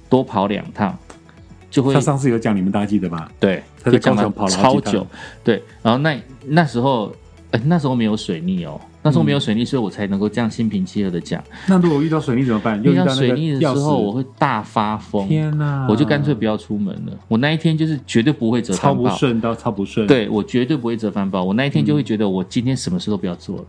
[0.08, 0.96] 多跑两趟
[1.70, 1.94] 就会。
[1.94, 3.30] 他上次有讲，你们大家记得吧？
[3.40, 5.06] 对，他在高雄跑了超久。
[5.42, 7.14] 对，然后那那时候，
[7.50, 8.80] 哎，那时候没有水逆哦。
[9.04, 11.42] 那时候没有水逆，所以我才能够这样心平气和的讲。
[11.66, 12.80] 那如果遇到水逆怎么办？
[12.84, 15.26] 遇到水逆的时候，我会大发疯。
[15.26, 15.86] 天哪！
[15.90, 17.12] 我就干脆不要出门了。
[17.26, 20.06] 我那一天就是绝对不会折翻包，超不顺到超不顺。
[20.06, 21.42] 对我绝对不会折翻包。
[21.42, 23.64] 我那一天就会觉得，我今天什么事都不要做了，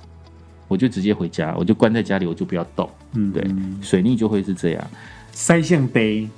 [0.67, 2.87] 我就直接回家，我就关在家里，我就不要动。
[3.13, 3.43] 嗯，对，
[3.81, 4.87] 水逆就会是这样。
[5.31, 6.29] 塞象杯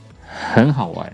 [0.53, 1.13] 很好玩，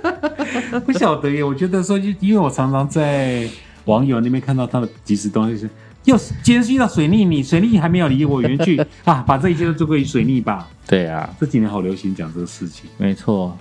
[0.84, 1.42] 不晓得耶。
[1.42, 3.48] 我觉得说，就因为我常常在
[3.86, 5.70] 网友那边看到他的即时东西是。
[6.04, 9.22] 又今天遇到水逆，你水逆还没有离我远去 啊！
[9.26, 10.66] 把这一切都做归于水逆吧。
[10.86, 12.88] 对啊，这几年好流行讲这个事情。
[12.96, 13.54] 没错，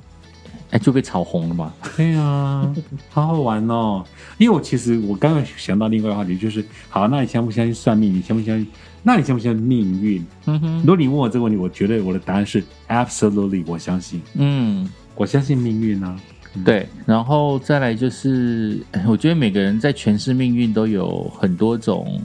[0.71, 1.73] 哎，就被炒红了嘛。
[1.97, 2.73] 对啊，
[3.09, 4.03] 好好玩哦。
[4.37, 8.13] 因为我其实我刚刚想到另外一个话题，就是好，那你相不相信算命？
[8.13, 8.65] 你相不相信？
[9.03, 10.25] 那你相不相信命运？
[10.45, 10.79] 嗯哼。
[10.79, 14.21] 如果你问我这个问题，我觉得我的答案是 absolutely，我相信。
[14.35, 16.15] 嗯，我相信命运啊。
[16.63, 22.21] 对，然后再来就是， 我觉得每个人在诠释命运都有很多种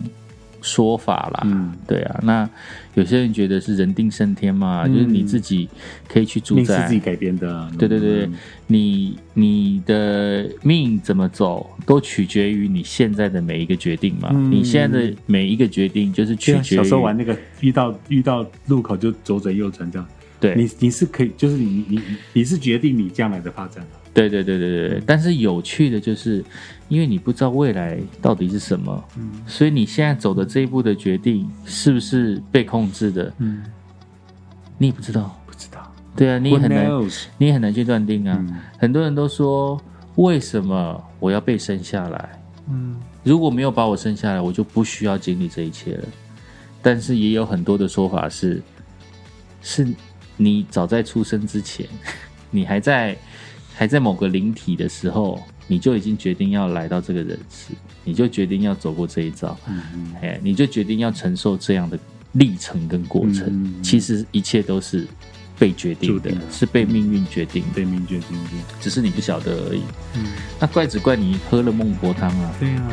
[0.60, 1.42] 说法啦。
[1.44, 2.48] 嗯，对啊，那
[2.94, 5.68] 有些人觉得是人定胜天嘛，就是你自己
[6.08, 7.70] 可以去主宰，是自己改编的。
[7.78, 8.28] 对对对，
[8.66, 14.30] 你你的命怎么走，都取决于你现在的每一个决定嘛。
[14.50, 20.06] 你现在的每一个决定，就是取决于小时候玩那个遇到遇到路口就左转右转这样。
[20.42, 22.02] 对，你你是可以，就是你你
[22.32, 23.90] 你是决定你将来的发展的。
[24.12, 26.44] 对对对对对，但是有趣的就是，
[26.88, 33.62] 因为你不知道未来到底是什么，嗯，所以你现在走的这一步的决定是不是被控制的，嗯，
[34.78, 36.90] 你也不知道，不知道，对啊，你也很难，
[37.38, 38.44] 你也很难去断定啊。
[38.76, 39.80] 很多人都说，
[40.16, 42.42] 为什么我要被生下来？
[42.68, 46.04] 嗯，如果没有把我生下来，我就不需要经历这一切了。
[46.82, 48.60] 但是也有很多的说法是，
[49.62, 49.86] 是
[50.42, 51.86] 你早在出生之前，
[52.50, 53.16] 你还在。
[53.74, 57.72] 还在某个灵体的时候，你就已经决定要来到这个人世，
[58.04, 59.58] 你就决定要走过这一遭，
[60.20, 61.98] 哎，你就决定要承受这样的
[62.32, 63.74] 历程跟过程。
[63.82, 65.06] 其实一切都是
[65.58, 69.80] 被决定的，是被命运决定，被命运决定的，只是你不晓得而已。
[70.16, 70.26] 嗯，
[70.60, 72.54] 那怪只怪你喝了孟婆汤啊！
[72.60, 72.92] 对啊。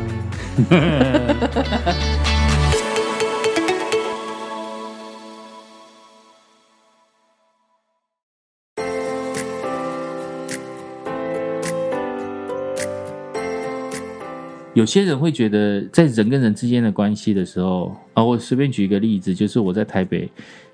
[14.76, 20.30] 有些人会觉得，在人跟人之间的关系的时候啊，我随便举一个例子，就是我在台北，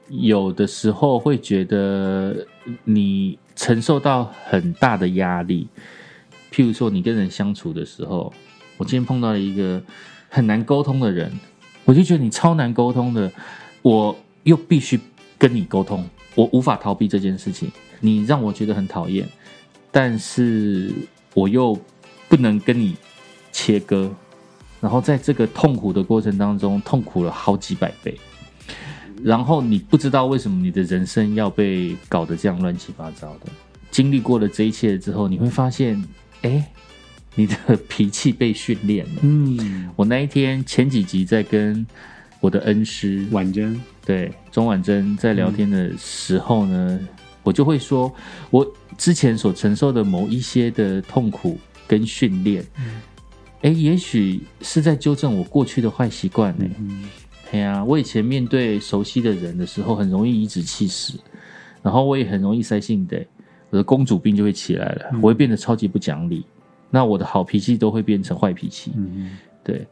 [0.10, 2.45] 有的时候会觉得
[2.84, 5.67] 你承受到很大的压力，
[6.51, 8.31] 譬如说你跟人相处的时候，
[8.77, 9.81] 我今天碰到了一个
[10.29, 11.31] 很难沟通的人，
[11.86, 13.31] 我就觉得你超难沟通的，
[13.81, 14.99] 我又必须
[15.38, 16.05] 跟你沟通，
[16.36, 19.25] 我无法逃避这件事情，你让我觉得很讨厌，
[19.89, 20.91] 但是
[21.34, 21.79] 我又
[22.27, 22.93] 不能跟你。
[23.56, 24.12] 切割，
[24.82, 28.20] 然后在这个痛苦的过程当中，痛苦了好几百倍。
[29.24, 33.46] 然后你不知道为什么你的人生要被搞得这样乱七八糟的。
[33.89, 36.04] 经历过了这一切之后，你会发现，
[36.41, 36.70] 哎，
[37.34, 37.56] 你的
[37.88, 39.22] 脾气被训练了。
[39.22, 41.88] 嗯，我那一天前几集在跟
[42.41, 47.00] 我的恩师婉珍，对钟婉珍在聊天的时候呢，
[47.41, 48.13] 我就会说，
[48.52, 52.65] 我之前所承受的某一些的痛苦跟训练。
[53.65, 56.65] 哎，也许是在纠正我过去的坏习惯呢。
[57.51, 61.13] 哎呀，我以前面对熟悉的人的时候，很容易颐指气使，
[61.82, 63.25] 然后我也很容易塞性的，
[63.71, 66.45] 我的公主病就会起来了，我会变得超级不讲理。
[66.91, 68.91] 那我的好脾气都会变成坏脾气。
[69.63, 69.88] 对，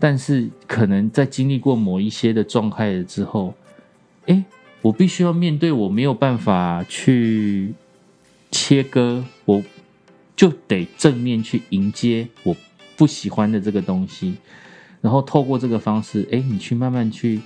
[0.00, 3.54] 但是可能在经历过某一些的状态了之后，
[4.26, 4.44] 哎，
[4.82, 7.72] 我必须要面对我没有办法去
[8.50, 9.62] 切割，我
[10.34, 12.56] 就得正面去迎接我。
[12.98, 14.34] 不喜欢的这个东西，
[15.00, 17.40] 然后透过这个方式，哎，你去慢慢去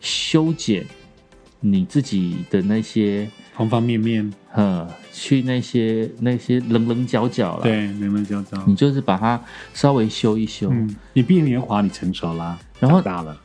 [0.00, 0.84] 修剪
[1.60, 9.42] 你自己的那些方方面面，呵，去那些那些棱棱角角了，对，棱棱角角，你就是把它
[9.72, 10.70] 稍微修一修。
[11.14, 13.40] 你毕年华，你成熟啦，然后大了，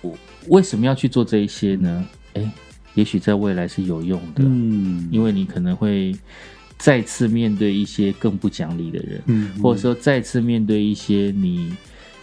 [0.00, 2.06] 我为什么要去做这一些呢？
[2.34, 2.50] 哎，
[2.94, 6.14] 也许在未来是有用的，嗯，因为你可能会。
[6.78, 11.74] 再次面对一些更不讲理的人，嗯，或者说再次面对一些你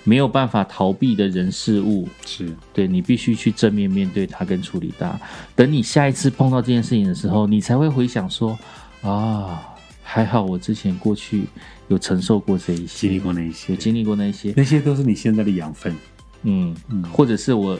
[0.03, 5.19] 没有办法逃避的人事物，是对你必须去正面面对它跟处理它。
[5.55, 8.57] 等你下一次碰到这件事情的时候，你才会回想说：
[9.01, 9.61] 啊，
[10.01, 11.43] 还好我之前过去
[11.89, 15.93] 有承受过这一些，经历过那一些，经历过那些，那些都是你现在的养分。
[16.43, 16.75] 嗯，
[17.11, 17.77] 或者是我。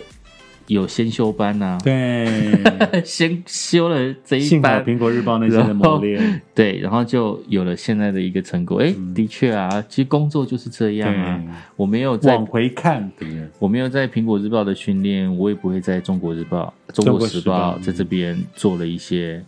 [0.68, 2.26] 有先修班呐，对，
[3.06, 8.80] 先修了这一班，苹果日报那些的磨练，对，然后就有了现在的一个成果。
[8.80, 11.40] 哎，的确啊，其实工作就是这样啊。
[11.76, 13.12] 我没有往回看，
[13.60, 19.44] 我没有在苹果日报的训练，我也不会在中国日报、中国时报在这边做了一些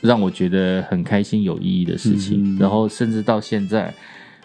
[0.00, 2.56] 让我觉得很开心、有意义的事情。
[2.58, 3.92] 然后甚至到现在，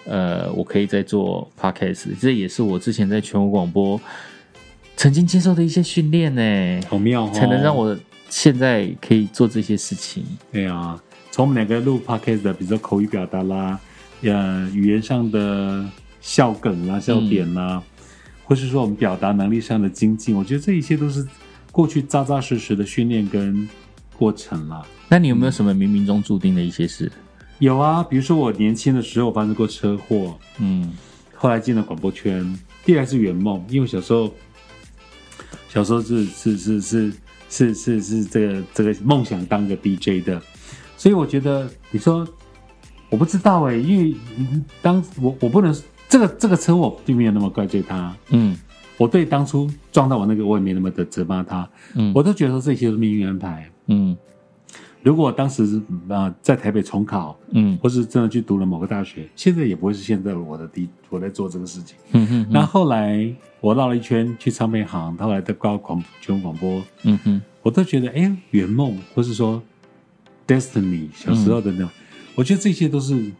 [0.05, 3.97] 呃，我可以在做 podcast，这也是我之前在全国广播。
[4.97, 7.95] 曾经接受的一些训练呢，好妙，才能让我
[8.29, 10.23] 现在可以做这些事情。
[10.51, 10.99] 对啊，
[11.31, 13.79] 从我们两个录 podcast 的，比如说口语表达啦，
[14.21, 15.85] 呃，语言上的
[16.21, 17.83] 笑梗啦、笑点啦，
[18.45, 21.27] 或是说我们表达能力上的精进，我觉得这一切都是
[21.71, 23.67] 过去扎扎实实的训练跟
[24.17, 24.81] 过程啦。
[25.09, 27.11] 那你有没有什么冥冥中注定的一些事？
[27.59, 30.91] 有啊，比如说我年轻的时候发生过车祸，嗯，
[31.35, 34.33] 后来进了广播圈，第二是圆梦，因为小时候。
[35.75, 37.11] 小时候是是是是
[37.49, 40.41] 是是是这个这个梦想当个 DJ 的，
[40.95, 42.25] 所以我觉得你说
[43.09, 44.15] 我不知道哎，因为
[44.81, 45.75] 当我我不能
[46.07, 48.57] 这个这个车我并没有那么怪罪他，嗯，
[48.95, 54.15] 我对当初撞到我那个我也没那么的责骂他，嗯，我都觉得这些都是命运安排，嗯。
[55.05, 61.95] 如果当时啊在台北重考，嗯，或是真的去读了某个大学，现在也不会是现在我的第我在做这个事情。
[62.13, 62.47] 嗯哼。
[62.49, 69.61] 那后来我绕了一圈去唱片行，后来在高广全广播，嗯哼，我都觉得哎圆梦，或是说
[70.47, 71.89] destiny 小时候的那种，
[72.33, 73.31] 我觉得这些都是冥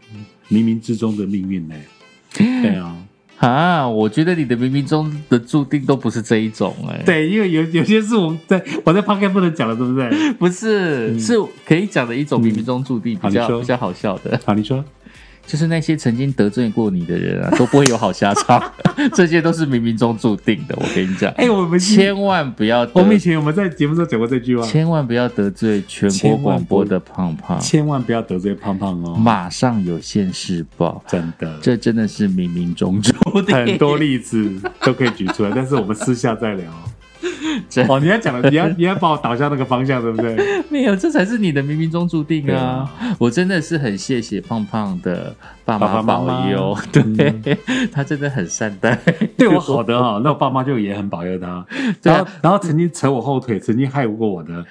[0.51, 1.75] 冥之中的命运呢。
[2.31, 2.95] 对啊。
[3.37, 7.01] 啊，我觉得你的冥冥中的注定都不是这一种哎。
[7.05, 10.33] 对，因为有有些是我在我在 p o 不能讲的，对不对？
[10.33, 11.33] 不是，是
[11.65, 14.39] 可以讲的一种冥冥中注定，比较比较好笑的。
[14.45, 14.83] 好，你说。
[15.45, 18.61] 就是那些曾经得罪过你的人啊， 都不会有好下场。
[19.13, 21.31] 这些都是冥冥中注定的，我跟你讲。
[21.33, 22.87] 哎，我们千万不要。
[22.93, 29.15] 我们以前我们在节目中讲过这句话，千万不要得罪全国广播的胖胖，千万不要得罪胖胖哦。
[29.15, 33.53] 马上有现世报，真的，这真的是冥冥中注定。
[33.55, 34.49] 很多例子
[34.81, 36.71] 都可以举出来，但是我们私下再聊。
[37.89, 40.35] 哦，你要讲的，你要你要把我导向那个方向，对不对？
[40.69, 42.89] 没有，这才是你的冥冥中注定啊！
[43.17, 47.57] 我真的是很谢谢胖胖的爸妈保佑， 对
[47.91, 48.97] 他真的很善待，
[49.37, 50.21] 对我好的哈。
[50.23, 51.65] 那我爸妈就也很保佑他。
[52.03, 54.65] 然后，然后曾经扯我后腿，曾经害过我的，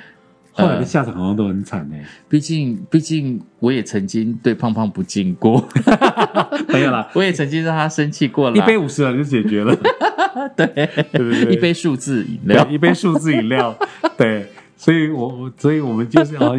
[0.54, 2.04] 后来的下场好像都很惨哎。
[2.28, 5.68] 毕竟，毕竟我也曾经对胖胖不敬过，
[6.72, 8.56] 没有啦， 我也曾经让他生气过了。
[8.56, 9.76] 一杯五十元就解决了，
[10.56, 13.76] 对对对对，一杯数字饮料，一杯数字饮料，
[14.16, 14.46] 对。
[14.76, 16.58] 所以，我我所以我们就是哦，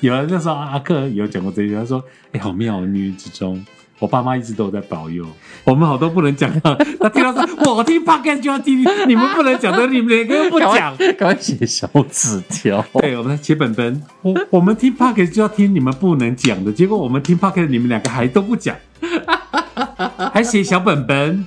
[0.00, 3.64] 有人那时候阿克有讲过这句，他说：“哎，好妙，女人之中。”
[4.04, 5.24] 我爸妈一直都有在保佑
[5.64, 6.60] 我们，好多不能讲的。
[7.00, 12.84] 他听到说，我听 podcast 就要听，你们不能讲的，你们连个不讲， 赶快写小纸条。
[13.00, 14.02] 对，我们写本本。
[14.20, 18.76] 我我们听 podcast 就要听你们不能讲的，结果我们听 podcast，你们两个还都不讲，
[20.34, 21.46] 还写小本本。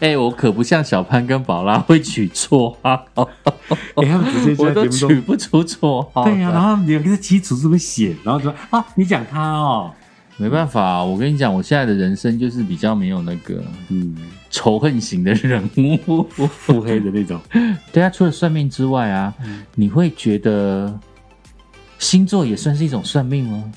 [0.00, 3.04] 哎，我可不像小潘跟宝拉会取错号，
[3.94, 6.24] 哎，他们直接我都取不出错号。
[6.24, 9.92] 对呀，然后你跟他基础这么写，然后说啊，你讲他哦。
[10.40, 14.16] 没办法，我跟你讲，我现在的人生就是比较没有那个，嗯，
[14.50, 15.68] 仇恨型的人
[16.06, 17.40] 物，腹黑的那种。
[17.92, 19.34] 对啊，除了算命之外啊，
[19.74, 20.96] 你会觉得
[21.98, 23.72] 星座也算是一种算命吗？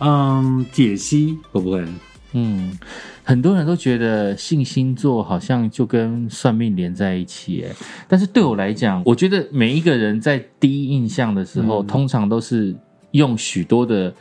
[0.00, 1.84] 嗯，解析会不会？
[2.32, 2.76] 嗯，
[3.22, 7.72] 很多人都觉得信星座好像就跟算命连在一起，哎，
[8.08, 12.74] 但是对我来讲，我觉得每一个人在第一印象的时候，通常都是
[13.12, 14.12] 用许多的。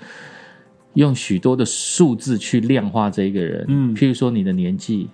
[0.96, 5.08] 用许多的数字去量化这一个人，嗯，譬如说你的年纪，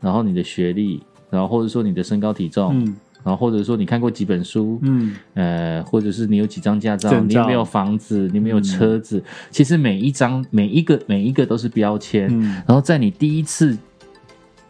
[0.00, 13.76] 然后你的学历，然后或者说你的身高体重，嗯，然后或者说你看过几本书，嗯，呃，或者是你有几张驾照，你有没有房子，你没有车子，其实每一张每一个每一个都是标签，嗯，然后在你第一次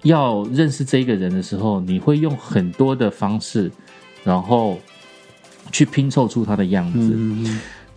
[0.03, 3.71] 要认识这一个人的时候，你会用很多的方式，
[4.25, 4.79] 然后
[5.71, 7.17] 去拼凑出他的样子。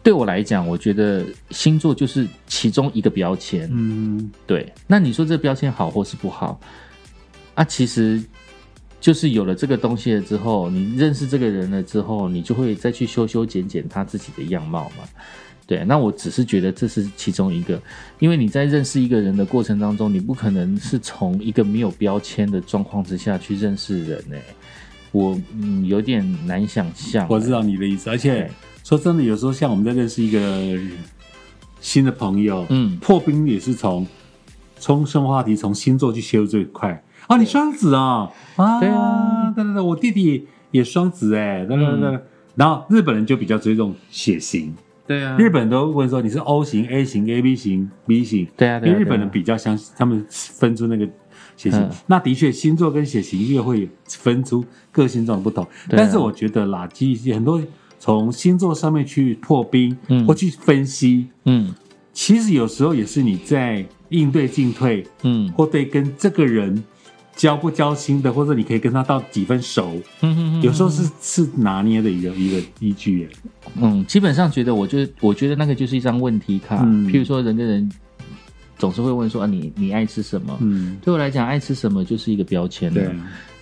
[0.04, 3.70] 对我来讲，我觉得星座就是其中一个标签。
[3.72, 4.74] 嗯，对。
[4.88, 6.60] 那你说这个标签好或是不好？
[7.54, 8.20] 啊，其实
[9.00, 15.04] 就是有了这个东西了之后，你认识这个人了之后，你就会再去修修剪剪他自己的样貌嘛。
[15.68, 15.86] 对。
[15.86, 17.80] 那我只是觉得这是其中一个，
[18.18, 24.36] 因为你在认识一个人的过程当中，你不可能是从一个没有标签的状况之下去认识人呢。
[25.12, 27.28] 我嗯有点难想象。
[27.30, 28.50] 我知道你的意思，而且。
[28.92, 30.78] 说真的，有时候像我们在认识一个
[31.80, 34.06] 新的朋友，嗯，破冰也是从
[34.76, 37.02] 从生活话题、从星座去切入最快。
[37.28, 38.30] 啊，你双子啊？
[38.58, 42.20] 啊，对啊，对对对，我弟弟也双子哎，对对对。
[42.56, 44.76] 然后日本人就比较追重血型，
[45.08, 51.08] 对啊，日本都问说你是 O 型、A 型、AB 型、B 型，对啊，因为日本人比较相信他们分出那个
[51.56, 51.90] 血型。
[52.08, 55.66] 那的确，星座跟血型越会分出个性状不同。
[55.88, 57.62] 但是我觉得啦，其实很多。
[58.02, 61.72] 从星座上面去破冰，嗯，或去分析，嗯，
[62.12, 66.84] 其实有时候也是你在应对进退，嗯，或对跟这个人
[67.36, 73.30] 交不交心的，或者你可以跟他到几分熟，嗯嗯有时候是是拿捏的一个一个依据，
[73.80, 77.88] 嗯，基本上觉得，我就我觉得那个就是一张问题卡，譬如说人跟人
[78.80, 80.58] 总是会问说啊，你你爱吃什么？
[80.60, 83.08] 嗯，对我来讲，爱吃什么就是一个标签对。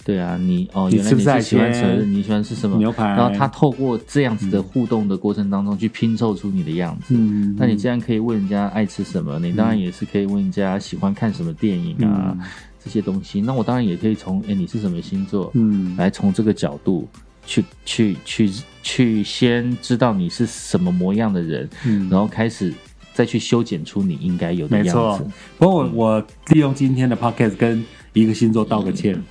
[0.10, 3.10] 对啊，你哦，原来你是喜欢吃，你喜欢吃什么牛排？
[3.10, 7.14] 然后他透过这样子的互动的过程当中，去拼凑出你的样子。
[7.16, 12.36] 嗯，那你既然可以问人家爱吃什么，你当然也是可以问人家喜欢看什么电影啊，
[12.84, 13.40] 这些东西。
[13.40, 15.52] 那我当然也可以从哎，你是什么星座？
[15.54, 17.08] 嗯，来从这个角度
[17.46, 18.52] 去去去
[18.82, 22.74] 去先知道你是什么模样的人，嗯，然后开始
[23.14, 25.24] 再去修剪出你应该有的样子。
[25.60, 29.22] 不过我我利用今天的 podcast 跟一个星座道个歉。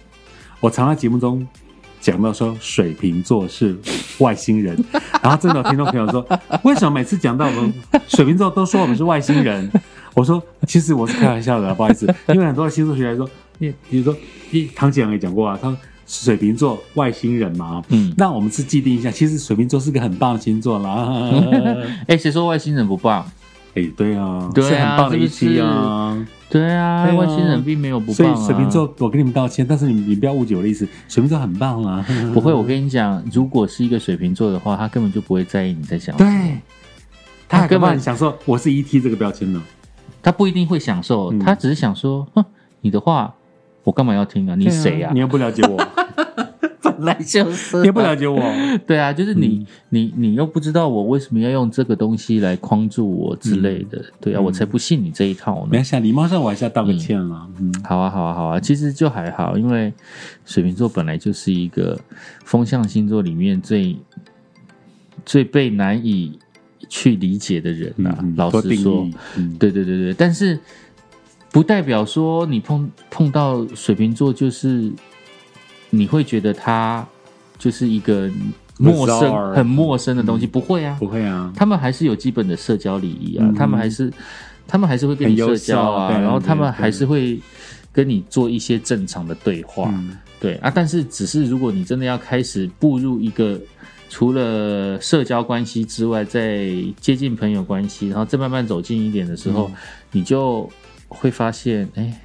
[0.61, 1.46] 我常在节目中
[2.00, 3.76] 讲到说水瓶座是
[4.18, 4.76] 外星人，
[5.22, 6.24] 然后真的有听众朋友说，
[6.64, 7.72] 为什么每次讲到我们
[8.09, 9.70] 水瓶座都说我们是外星人？
[10.14, 13.28] 我说其实我是开玩笑的，不好意思，因为很多的星座学来说，
[13.59, 14.16] 你比如说，
[14.50, 21.09] 一唐姐也讲过啊，他水瓶座外星人嘛，嗯，那我们是既定一下，其实水瓶座是个很棒的星座啦。
[22.09, 23.24] 哎，谁说外星人不棒？
[23.74, 26.26] 哎，对啊，对啊，很棒的一期啊。
[26.50, 28.34] 对啊，外星人并没有不棒啊。
[28.34, 32.04] 所以水瓶座，我跟你们道歉，但是你你不要误解我的意思，水瓶座很棒啊。
[32.32, 36.16] 不会，我跟你讲，如果是一个水瓶座的话，他根本就不会在意你在想。
[36.16, 36.58] 对，
[37.48, 39.62] 他根本享受我是 ET 这个标签呢。
[40.22, 42.44] 他不一定会享受，他只是想说，哼，
[42.80, 43.34] 你的话
[43.84, 44.54] 我干嘛要听啊？
[44.56, 45.10] 你谁呀？
[45.12, 45.78] 你又不了解我。
[46.99, 48.40] 来就是，也不了解我。
[48.86, 54.03] 对啊，就是你，你，你又不知道我为什么要用这个东西来框住我之类的。
[54.20, 55.68] 对啊，我才不信你这一套呢。
[55.70, 57.49] 没事，礼貌上我还是要道个歉了。
[57.61, 58.61] 嗯，好啊，好啊，好啊。
[58.61, 59.92] 其实就还好，因为
[60.44, 61.99] 水瓶座本来就是一个
[62.44, 63.96] 风象星座里面最
[65.24, 66.38] 最被难以
[66.88, 68.16] 去理解的人呐。
[68.36, 69.09] 老实说，
[69.59, 70.59] 对对对对，但是
[71.51, 74.92] 不代表说你碰碰到水瓶座就是。
[75.91, 77.07] 你会觉得他
[77.59, 78.30] 就是一个
[78.78, 84.12] 陌生、很陌生的东西，不会啊，不会啊，他们还是有基本的社交礼仪啊，他们还是
[84.66, 87.41] 他们还是会跟你社交啊，然后他们还是会
[87.93, 89.93] 跟你做一些正常的对话，
[90.39, 93.61] 对啊，但是只是如果你真的要开始步入一个
[94.09, 96.70] 除了社交关系之外，在
[97.01, 99.70] 接近朋友关系，然后再慢慢走近一点的时候，
[100.12, 100.68] 你就
[101.09, 102.20] 会发现，哎。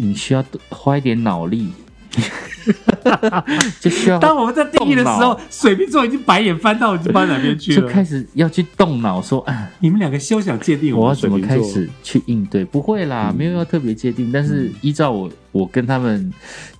[0.00, 1.68] 你需要花一点脑力，
[3.80, 4.18] 就需要。
[4.18, 7.80] 当我们在定义的时候，水瓶座已经白眼翻到，已经翻哪边去了？
[7.80, 12.64] 就开始要去动脑，说啊，你们两个休想界定我要怎么开始去应对？
[12.64, 16.32] 不会啦，没有要特别界定，但是依照我我跟他们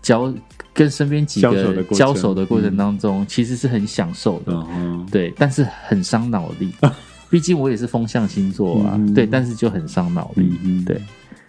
[0.03, 0.33] 交
[0.73, 2.77] 跟身边几个交手的过程。
[2.77, 4.67] 当中，其实是很享受的，
[5.11, 6.73] 对，但是很伤脑力。
[7.31, 10.51] 毕竟我也是风象星座啊，对，但是就很伤脑力，
[10.87, 11.01] 对。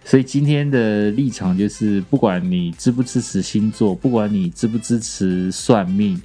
[0.09, 6.19] 所以今天的立场就是，不管你支不支持星座，不管你支不支持算命，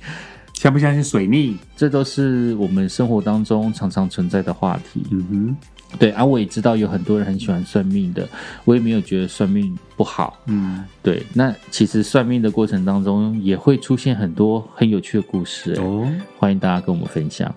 [0.55, 5.03] 相不相信水逆，这都是我们生活当中常常存在的话题。
[5.11, 5.57] 嗯哼，
[5.99, 8.27] 对啊，我也知道有很多人很喜欢算命的，
[8.65, 10.41] 我也没有觉得算命不好。
[10.47, 17.55] 嗯，对，那其实算命的过程当中也会出现很多很有趣的故事哦，欢迎大家跟我们分享。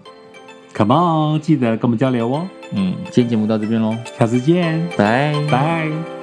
[0.75, 2.45] Come on，记得跟我们交流哦。
[2.73, 6.16] 嗯，今天节目到这边喽，下次见，拜拜。